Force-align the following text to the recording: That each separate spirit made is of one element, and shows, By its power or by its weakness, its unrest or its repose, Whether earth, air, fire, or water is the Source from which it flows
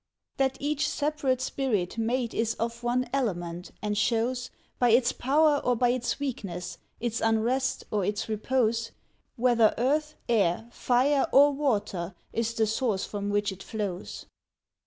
That 0.37 0.57
each 0.59 0.89
separate 0.89 1.41
spirit 1.41 1.95
made 1.99 2.33
is 2.33 2.55
of 2.55 2.81
one 2.81 3.07
element, 3.13 3.69
and 3.83 3.95
shows, 3.95 4.49
By 4.79 4.89
its 4.89 5.11
power 5.11 5.59
or 5.63 5.75
by 5.75 5.89
its 5.89 6.19
weakness, 6.19 6.79
its 6.99 7.21
unrest 7.21 7.83
or 7.91 8.03
its 8.03 8.27
repose, 8.27 8.89
Whether 9.35 9.75
earth, 9.77 10.15
air, 10.27 10.67
fire, 10.71 11.27
or 11.31 11.51
water 11.51 12.15
is 12.33 12.55
the 12.55 12.65
Source 12.65 13.05
from 13.05 13.29
which 13.29 13.51
it 13.51 13.61
flows 13.61 14.25